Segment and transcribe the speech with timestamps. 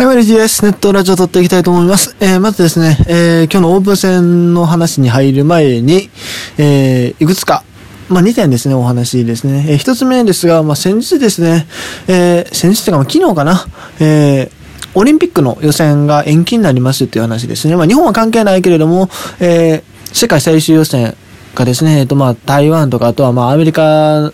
[0.00, 0.64] はい、マリジです。
[0.64, 2.16] ネットラジオ撮っていきたいと思います。
[2.20, 6.08] えー、まずですね、えー、今日のオープン戦の話に入る前に、
[6.56, 7.64] えー、いくつか、
[8.08, 9.66] まあ、2点ですね、お話ですね。
[9.68, 11.66] えー、1つ目ですが、まあ、先日ですね、
[12.08, 13.66] えー、先日というか、ま、昨日かな、
[14.00, 14.50] えー、
[14.94, 17.76] オリンピックの予選が延期になりますっていう話ですね。
[17.76, 21.14] まあ、日本は関係ないけれども、えー、世界最終予選
[21.54, 24.32] がですね、えっ、と、ま、台湾とか、あとは、ま、アメリカ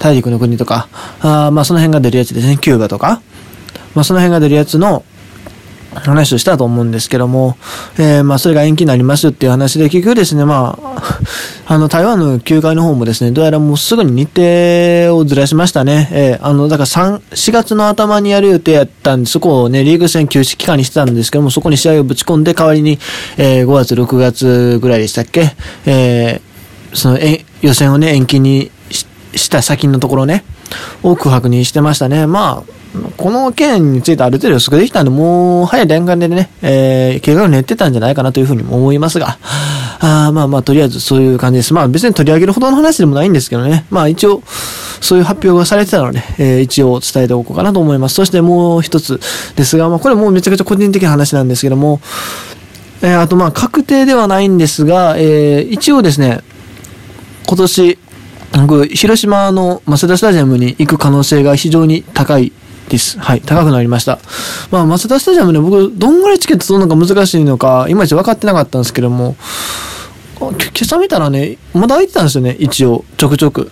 [0.00, 0.88] 大陸の国とか、
[1.20, 3.22] あまあ、その辺が出るやつですね、キューバとか、
[3.96, 5.04] まあ、その辺が出るやつの
[5.94, 7.56] 話をしたと思うんですけども、
[7.98, 11.12] えー、まあ、それが延期になりますっていう話で、結局ですね、まあ、
[11.74, 16.08] あの、台湾の球界の方もですね、どうやらもうすぐに日程をずらしましたね。
[16.12, 22.98] えー、あの、だから3、4月の頭にやる予定やったんで、そこをね、リーグ戦休止期間にしてたんですけども、そこに試合をぶち込んで、代わりに、
[23.38, 25.54] えー、5月、6月ぐらいでしたっけ、
[25.86, 28.70] えー、その、え、予選をね、延期に
[29.34, 30.44] した先のところね、
[31.02, 32.26] を空白にしてましたね。
[32.26, 32.76] まあ、
[33.16, 39.38] この件についてある程度予測できたんで、もう早い段階でね、えー、怪我を練ってたんじゃないかなというふうにも思いますが、
[40.00, 41.74] あまあまあ、とりあえずそういう感じです。
[41.74, 43.86] まあ別に取り上げるほどの話でもないんですけどね。
[43.90, 44.42] まあ一応、
[45.00, 48.14] そういう発表がされてたので、えー、一応伝えておこうかなと思います。
[48.14, 49.20] そしてもう一つ
[49.56, 52.00] ですが、まあこれもうめちゃくちゃ個人的な話なんですけども、
[53.02, 56.40] えー、あとまあ確定ではないんですが、えー、一応ですね、
[57.46, 57.98] 今年、
[58.52, 62.52] 僕、広島のマセダスタジアムに行く可能性が非常に高い
[62.88, 63.18] です。
[63.18, 63.40] はい。
[63.40, 64.18] 高くなりました。
[64.70, 69.36] まあ、マセダスタジアムね、僕、どんぐらいチケット取るのか難しいのか、いまいち分かってなかったんですけども、
[70.38, 73.70] 今朝見たらね、まだ空いてたんですよね、一応、ちょくちょく。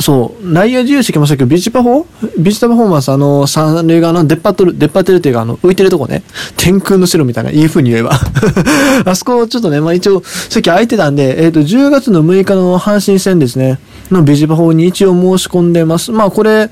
[0.00, 6.22] そう、内野自由席もしたけど、ビーチパフォービーチパフォーマンス、あの、三塁側の出っ張っとる、出っ張ってるっていうか、あの、浮いてるとこね。
[6.56, 8.18] 天空の城みたいな、いい風に言えば。
[9.06, 13.78] あそこ、ちょっとね、まあ一応、席空いてたんで、えっ、ー、と、10月の6日の阪神戦ですね、
[14.10, 16.12] のビーチパフォーに一応申し込んでます。
[16.12, 16.70] まあこれ、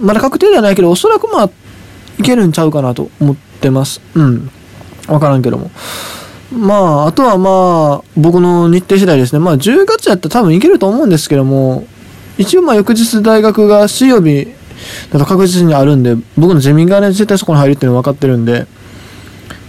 [0.00, 1.50] まだ確定ではないけど、おそらくまあ、
[2.18, 4.00] いけるんちゃうかなと思ってます。
[4.14, 4.50] うん。
[5.08, 5.70] わからんけども。
[6.52, 9.38] まあ、あとはまあ、僕の日程次第ですね。
[9.38, 11.86] まあ、10月やったら多分いけると思うんですけども、
[12.38, 14.48] 一応まあ翌日大学が水曜日
[15.12, 18.66] だと確実にあるんで、僕のゼミがね、絶対そこに入るっていうのは分かってるんで、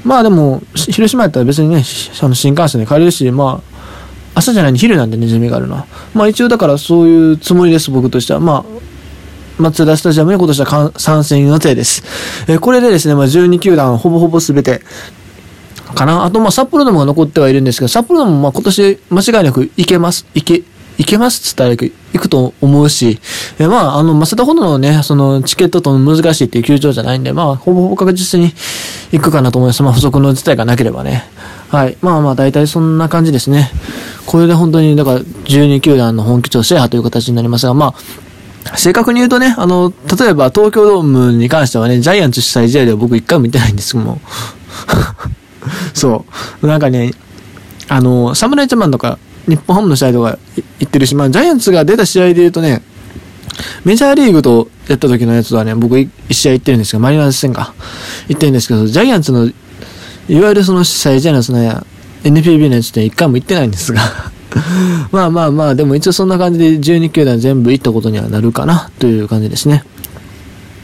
[0.04, 1.84] まあでも、広島やったら別にね、
[2.22, 3.71] あの新幹線で帰れるし、まあ、
[4.34, 5.86] 朝じゃないに昼なんでね、ゼミがあるのは。
[6.14, 8.40] まあ一応だからそういうつもりです、僕としては。
[8.40, 12.04] まあ、松田スタジアムに今年は参戦予定です。
[12.48, 14.82] えー、これでですね、まあ12球団ほぼほぼ全て、
[15.94, 16.24] かな。
[16.24, 20.26] あと、まあ、札幌ドームが残ってはいるんですけど、札幌ドームもまあ今年間違いなく行けます。
[20.34, 20.64] 行け、
[20.98, 23.20] 行けますっつったら行くと思うし、
[23.60, 28.54] えまあ、あの、マセダほどのね、その、チケットと難しいっていう球場じゃないんで、まあ、ほぼほぼ確実に
[29.12, 29.84] 行くかなと思います。
[29.84, 31.26] まあ、不足の事態がなければね。
[31.72, 31.98] はい。
[32.02, 33.72] まあまあ、大体そんな感じですね。
[34.26, 37.96] これで本当に、だから、12球団の本拠地を制覇という形になりますが、ま
[38.66, 44.22] あ、正確に言うとね、あの、例えば東京ドームに関してはね、ジャイアンツ主催試合では僕一回も見てないんですけども。
[45.96, 46.26] そ
[46.62, 46.68] う。
[46.68, 47.14] なんかね、
[47.88, 49.18] あの、サムライジャパンとか、
[49.48, 50.38] 日本ハムの試合とか
[50.80, 52.82] 行ってるし、まあ、ジャイアンツが出た試合で言うとね、
[53.84, 57.74] メジャーリーグとやった時のやつはね、僕一試合行ってるんですけど、マリナーズ戦か。
[58.28, 59.50] 行ってるんですけど、ジャイアンツの、
[60.30, 61.60] いわゆるその主催じゃないその
[62.24, 64.02] NPB のやつって一回も行ってないんですが
[65.12, 69.84] まあまあまあ、でも一応そんな感じで12球団全部行ったことにはなるかな、という感じですね。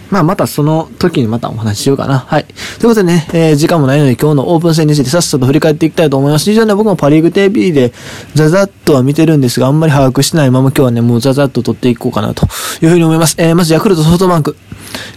[0.09, 2.19] まあ、またその時にまたお話ししようかな。
[2.19, 2.45] はい。
[2.45, 6.45] ということでね、えー、時間もないので今日のオープン戦についてさっさと振り返っていきたいと思います。
[6.45, 7.91] 非常に僕もパリーグ TV で
[8.33, 12.45] ザザッとは見てるんですが、あんまり把握してないまま今日はね、もうザザッと取っていこうかなと
[12.81, 13.35] いうふうに思います。
[13.37, 14.55] えー、まずヤクルトソフトバンク。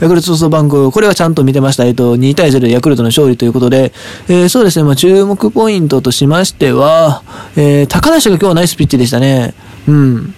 [0.01, 1.85] ヤクルトソフトバンク、これはちゃんと見てました。
[1.85, 3.93] えっ、ー、と、2対0でヤクルトの勝利ということで、
[4.29, 7.23] えー、そうですね、まあ、注目ポイントとしましては、
[7.57, 9.55] えー、高梨が今日はナイスピッチでしたね。
[9.87, 10.35] うん。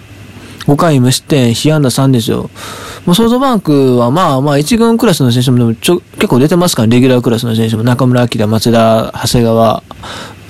[0.65, 2.49] 5回無失点、被安打3ですよ。
[3.05, 9.83] もうソフトバンクはまあまあ1軍クラスの選手もでもちょ結構出てますから、レギュラークラスの選手も中村晃、松田、長谷川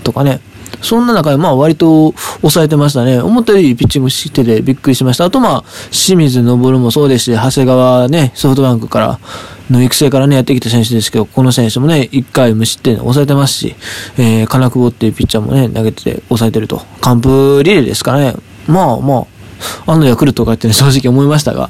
[0.04, 0.40] とかね。
[0.82, 3.20] そんな中でまあ割と抑えてましたね。
[3.20, 5.26] 思ったよりピッチングしててびっくりしました。
[5.26, 9.20] あとまあ、清水昇もそうですし、長谷川ね、ソフトバンクから
[9.70, 13.76] の育成からね、やってきた選手ですけど、この選手もね、1回無失点抑えてますし、
[14.18, 16.82] えー、金久保っていうピッチャーもね、投げてて抑えてると。
[17.02, 18.36] 完封リレーですからね。
[18.68, 19.26] まあま
[19.86, 21.70] あ、あのヤクルトかってね、正直思いましたが、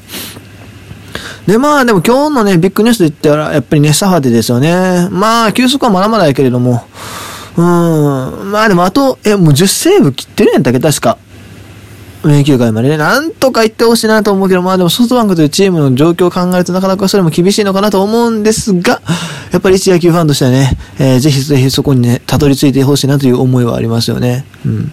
[1.48, 5.10] で、まあ、でも今日のね、ビッグニュースで言ったら、やっぱりね、サハデですよね。
[5.12, 6.86] まあ、休息はまだまだやけれども、
[7.58, 11.18] うん、まあでもあと、え、もう10セーブ切ってるやんだけ、確か。
[12.24, 19.02] 名球会までね、なんとか言ってほしいなと思うけど、まあでもソフトバンクというチームの状況を考えるとなかなかそれも厳しいのかなと思うんですが、
[19.52, 24.46] やっぱり一野球ファンとしてはね、えー、ぜひぜひそこにね、たどり着いてほしいなという思いはありますよね。
[24.66, 24.92] うん。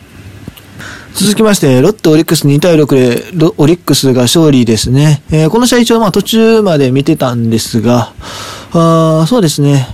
[1.15, 5.23] 続きまして、ロッテオリックス2対6で、オリックスが勝利ですね。
[5.31, 8.13] えー、この試合一応まあ途中まで見てたんですが、
[8.73, 9.87] あそうですね。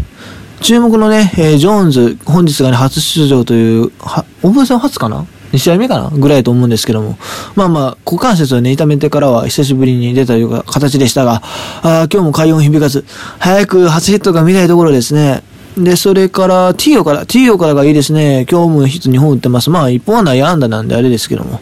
[0.60, 6.10] 注目のね、えー、ジョーンズ、本日がね、初出場という、は、オープン戦初かな ?2 試合目かな？
[6.10, 7.18] ぐらいと思うんですけども。
[7.54, 11.42] まあまあ、股関節をね、痛めてからは久しぶりに出たという形でしたが、
[11.82, 13.04] あ今日も快音響かず、
[13.38, 15.42] 早く初ヒットが見たいところですね。
[15.76, 18.46] で、それから、ティーオから、ティーオからがいいですね。
[18.50, 19.68] 今日もヒット2本打ってます。
[19.68, 21.60] まあ、1本は内野安打なんであれですけども。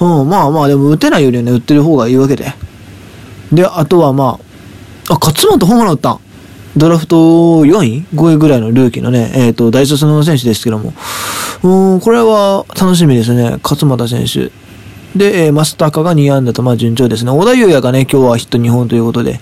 [0.00, 2.54] うん、まあまあ、でも打てないよりはね、打ってる方がいいわけで。
[3.52, 4.38] で、あとはま
[5.08, 6.20] あ、あ、勝本ホームラン打った
[6.76, 10.92] ドラフト4位 ?5 位ぐらいのルーキーのね、えっ、ー、と、大卒の選手ですけども。
[11.64, 13.58] うん、これは楽しみですね。
[13.64, 14.52] 勝又選手。
[15.18, 17.32] で、えー、マスターカが2安打と、まあ順調ですね。
[17.32, 19.40] 小田優也がね、今日はヒット2本ということで。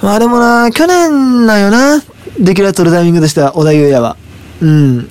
[0.00, 2.02] まあでもな、去年なよな。
[2.40, 4.16] できる取るタイミングとしては、小田優也は。
[4.62, 5.08] うん。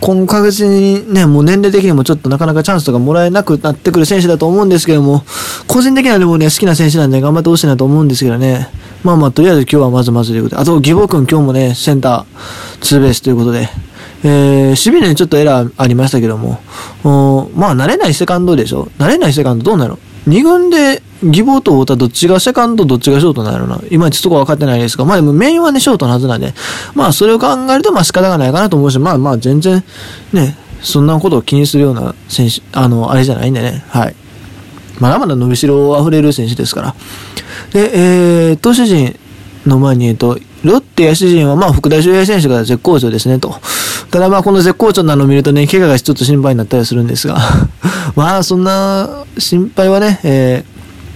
[0.00, 5.24] 今確実にね、もう年齢的にもちょっとなかなかチャンスとかもらえなくなってくる選手だと思うんですけども、
[5.66, 8.68] 個人的にはでもね、好きな選手なんで頑張ってほしいなと思うんですけどね。
[9.02, 10.62] まあまあ、とりあえず今日はまずまずということで。
[10.62, 13.68] あと、義母君今日もね、センター、ツーベースということで。
[14.24, 16.60] えー、守備にちょっとエラーありましたけども、
[17.54, 18.88] まあ、慣れないセカンドでしょ？
[18.98, 23.80] 慣れないセカンドどうなの二軍で義母と太田どっちがセカンドどっちがショートなんやろな。
[23.90, 26.52] いまいちそこは分かってないですが、まあでもメインはね、ショートのはずなんで、
[26.94, 29.84] まあそれを考えるとまあ仕方がないかなと思うし、まあまあ全然
[30.32, 34.14] ね、そんなことを気にするような選手、あの、あれじゃないんでね、はい。
[34.98, 36.94] まだまだ伸びしろ溢れる選手ですから。
[37.72, 39.18] で、えー、投手陣
[39.66, 43.54] の前に、えっと、ロッテ野手陣はまあ福田周平選手が絶好調ですねと。
[44.10, 47.38] ただまあこの絶好調なのを見るとね、怪我がちょっと心配になったりするんですが
[48.14, 50.64] まあそんな心配はね、え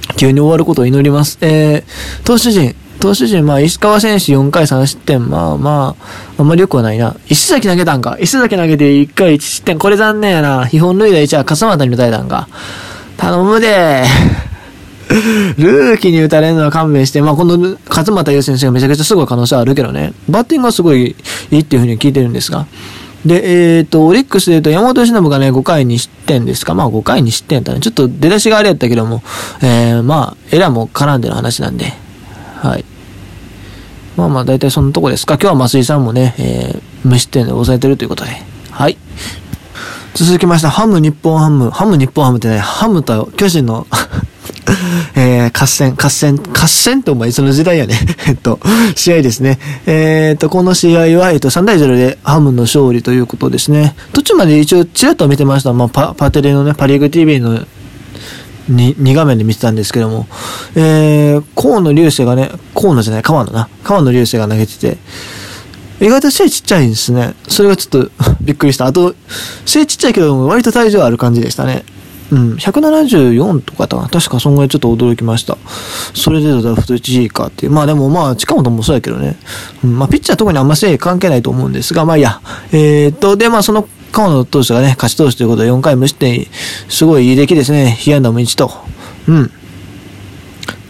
[0.08, 1.38] ー、急に終わることを祈ります。
[1.40, 7.16] えー、投手陣、投手陣、まあ、石川選手4回3失点、まあまあ、あんまり良くはないな。
[7.28, 8.18] 石崎投げたんか。
[8.20, 9.78] 石崎投げて1回1失点。
[9.78, 10.68] これ残念やな。
[10.68, 12.48] 基本塁打1は笠俣に打たれたんか。
[13.16, 14.04] 頼むで
[15.58, 20.12] ルーキーに打たれるのは勘弁して、まあ、この勝俣優選手がめちゃくちゃすごい可能性あるけどね。
[20.28, 21.16] バッティングはすごい
[21.50, 22.66] いいっていうふうに聞いてるんですが。
[23.26, 26.74] で、えっ、ー、と、オリックスで言うと山本由伸がね、5回に失点ですか。
[26.74, 27.80] まあ5回に失点だね。
[27.80, 29.22] ちょっと出だしがあれやったけども、
[29.62, 31.92] えー、まあ、エラーも絡んでの話なんで、
[32.56, 32.84] はい。
[34.16, 35.34] まあまあ、大体そのとこですか。
[35.34, 38.30] 今日は増井さんもね、えー、無失点で抑えてるということで、
[38.70, 38.96] はい。
[40.14, 43.86] 続きまして、ハム日本ハム、ハム日本ハムってね、ハムと巨人の
[45.14, 47.98] えー、合戦、合戦、合戦ってお前その時代やね。
[48.28, 48.58] えっと、
[48.94, 49.58] 試合ですね。
[49.86, 53.94] えー、っと、この試合は、えっと、3対0でハムの勝利ということですね。
[54.12, 55.72] 途中まで一応、ちらっと見てました。
[55.72, 57.60] まあ、パ、パテレのね、パリーグ TV の
[58.68, 60.26] に、2画面で見てたんですけども、
[60.74, 63.68] えー、河野流星がね、河野じゃない、川野な。
[63.84, 64.98] 川野流星が投げてて、
[66.00, 67.34] 意外と背ちっちゃいんですね。
[67.48, 68.86] それがちょっとびっくりした。
[68.86, 69.14] あと、
[69.66, 71.84] 背ちっちゃいけど、割と体重ある感じでしたね。
[72.30, 74.08] うん、174とかだな。
[74.08, 75.58] 確かそんぐらいちょっと驚きました。
[76.14, 77.72] それでドラフト1位かっていう。
[77.72, 79.36] まあでもまあ、近本もそうやけどね。
[79.82, 82.40] うん、まあピッチャー特にあんませい関係ないと思うんですが、まあいいや。
[82.72, 86.46] えー、っと、でまあその川野投手がね、勝ち投手ということで4回無失点、
[86.88, 87.96] すごいいい出来ですね。
[87.98, 88.70] 被安打も1と。
[89.28, 89.50] うん。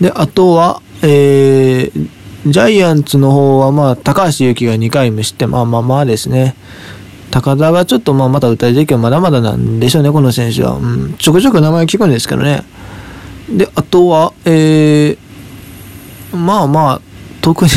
[0.01, 2.09] で、あとは、えー、
[2.47, 6.55] ジャイアンツの方はまあ、高橋由紀が2回無失点、まあまあまあですね。
[7.31, 10.73] 高田がちょっとまあまた歌い時期はまだまだなんでしょうね、この選手は。
[10.73, 12.65] うん、ちょくちょく名前聞くんですけどね。
[13.49, 17.01] で、あとは、えー、まあまあ、
[17.41, 17.71] 特に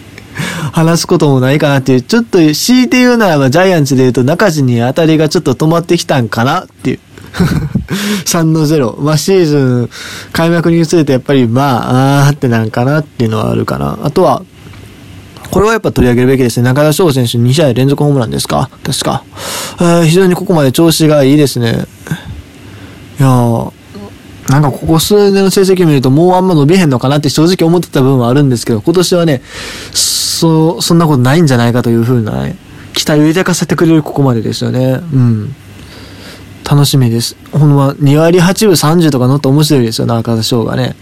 [0.72, 6.98] 話すこともないかなっていう、ちょっと強いて言うならばジャイアンツで言うと中地に当たりがちょっと止まってきたんかなっていう。
[8.24, 9.00] 3の0。
[9.00, 9.90] まあシーズン
[10.32, 13.98] 開幕に移るとやっぱりまあ、あーってなんかなっていうのはあるかな。
[14.02, 14.42] あとは、
[15.56, 16.64] これはやっぱ取り上げるべきですね。
[16.64, 18.68] 中田翔選手2試合連続ホームランですか？
[18.84, 19.24] 確か。
[20.04, 21.86] 非常にここまで調子がいいですね。
[23.18, 23.72] いやー、
[24.50, 29.40] なんかここ数年の成績見るともうあんま伸びへんのかなって正直思ってた部分はあるんですけど、今年はね、
[29.94, 32.56] そ、そんなことないんじゃないかというふうなね、
[32.92, 35.00] 期待を抱かせてくれるここまでですよね。
[35.10, 35.54] うん。
[36.70, 37.34] 楽しみです。
[37.52, 40.96] ほんま、2割8分30とか乗って面白いですよ、中田翔がね。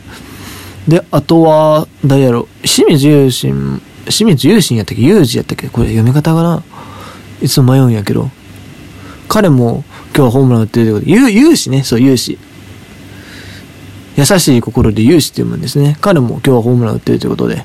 [0.87, 5.69] で、あとは、誰やろ、清水優心清水優心やったっけ優二やったっけ？
[5.69, 6.63] これ読み方がな
[7.43, 8.31] いつも迷うんやけど。
[9.29, 9.85] 彼も
[10.15, 12.39] 今日はホームラン打ってるってことで、優志ね、そう、優志。
[14.17, 15.97] 優しい心で勇士って読むんですね。
[16.01, 17.65] 彼も今日はホームラン打ってるということで。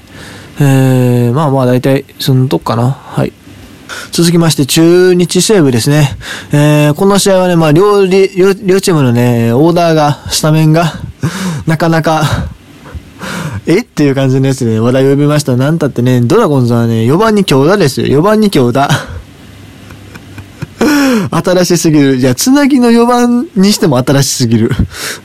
[0.59, 2.91] えー、まあまあ大体そのとこかな。
[2.91, 3.33] はい。
[4.11, 6.17] 続きまして、中日西武ですね。
[6.51, 8.17] えー、この試合はね、まあ両、両、
[8.63, 10.93] 両チームのね、オーダーが、スタメンが、
[11.67, 12.23] なかなか
[13.67, 13.79] え？
[13.79, 15.55] っていう感じのやつで、ね、話題を呼びました。
[15.55, 18.19] なんたってね、ドラゴンズはね、4番に強打ですよ。
[18.19, 18.89] 4番に強打。
[21.31, 22.17] 新しすぎる。
[22.17, 24.71] じゃあ、つなぎの4番にしても新しすぎる。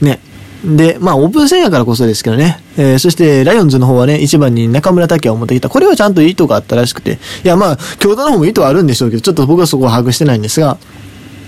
[0.01, 0.21] ね。
[0.65, 2.61] で、まあ、オープン戦やからこそですけどね。
[2.77, 5.69] えー、そして、ライオンズの方はね、1番に中村拓也を持ってきた。
[5.69, 7.19] これはちゃんと意図があったらしくて。
[7.45, 10.79] いや、まあ、京都の方も意図はあるんでしょうけど、ちょっと僕はそこは把握してないんですが、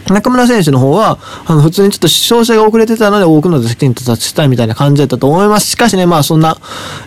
[0.08, 5.68] 中村選手の方は、あの、普通にちょっと照射が遅れてたので多くの打席に立ちたいみたいな感じだったと思います。
[5.68, 6.58] しかしね、まあそんな、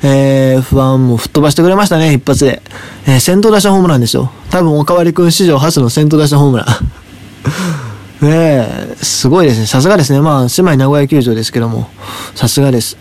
[0.04, 2.62] えー、不安も吹っ飛ばしてくれましたね、一発で。
[3.08, 4.32] えー、先頭打者ホームランですよ。
[4.50, 6.68] 多分、おかわり君史上初の先頭打者ホームラン。
[8.26, 9.66] ねえ、すごいですね。
[9.66, 10.20] さすがですね。
[10.20, 11.90] まあ、狭い名古屋球場ですけども、
[12.36, 12.98] さすがです。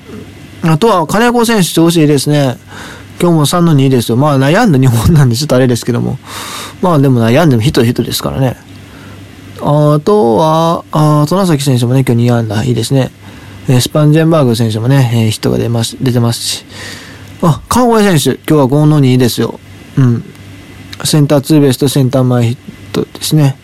[0.62, 2.56] あとは、金子選手調子いいですね。
[3.20, 4.16] 今日も3の2ですよ。
[4.16, 6.18] まあ、悩んだ日本なんでちょっとあれですけども。
[6.82, 8.56] まあ、でも悩んでもヒットヒットですからね。
[9.60, 13.10] あとは、あ戸崎選手もね、今日2安打、いいですね。
[13.68, 16.64] えスパンジェンバーグ選手もね、えー、ヒットが出ます、出てますし。
[17.42, 19.60] あ、川越選手、今日は5の2ですよ。
[19.96, 20.24] うん。
[21.04, 22.56] センターツーベースとセンター前ヒッ
[22.92, 23.56] トですね。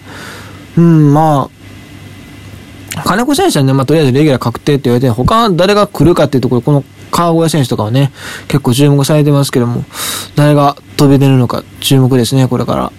[0.77, 1.49] うん、ま
[2.97, 8.13] あ、金子選手はね、まあ、とりあえずレギュラー確定って言われて、他誰が来るかっていうところ、この川越選手とかはね、
[8.49, 9.85] 結構注目されてますけども、
[10.37, 12.93] 誰が飛び出るのか注目ですね、これから。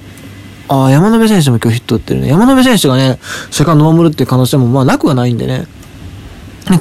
[0.67, 2.27] ああ、山野辺選手も今日ヒット打ってるね。
[2.27, 3.19] 山野辺選手がね、
[3.51, 5.67] セカンド守るっていう可能性もまあなくはないんでね。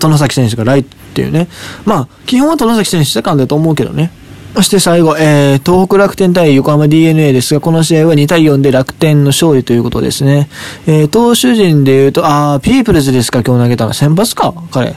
[0.01, 1.49] 殿崎選手がライトっていうね。
[1.85, 4.11] まあ、基本は殿崎選手セカンドだと思うけどね。
[4.55, 10.49] そして最後、えー、東北楽天対横浜 DNA ですが、この試合は2対4で楽天の勝利ということですね。
[10.87, 13.93] えー、投手陣で言うと、あー、ピープルズですか、今日投げたの。
[13.93, 14.95] 先発か彼。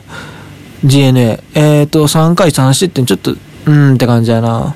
[0.83, 1.43] DNA。
[1.55, 4.75] えーと、3回3失点、ちょっと、うーんって感じやな。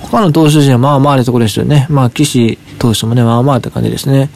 [0.00, 1.86] 他の投手陣はまあまああるところですよね。
[1.88, 4.30] まあ、岸投手もね、まあまあって感じですね。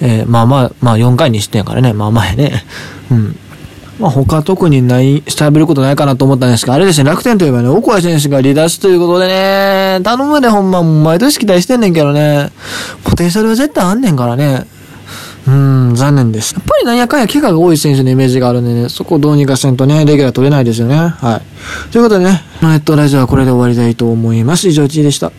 [0.00, 2.64] えー、まあまあ、まあ4回にしてんからね、まあまあやね。
[3.10, 3.36] うん。
[3.98, 12.50] まあ他特にない、調べることないかなと思ったんですが、あれですね、楽天といえばね、奥谷選手が離脱ということでね、頼むでほんま、毎年期待してんねんけどね、
[13.04, 14.66] ポテンシャルは絶対あんねんからね。
[15.48, 16.54] うん、残念です。
[16.54, 20.96] やっぱりなんやかんや怪我が多い選手のイメージがあるんでね、そこをどうにかせんとね、レギュラー取れないですよね。
[20.96, 21.40] は
[21.88, 21.92] い。
[21.92, 24.68] ということでね、えっと、ラジオはこれで終わりたいと思います。
[24.68, 25.30] 以上、1位でした。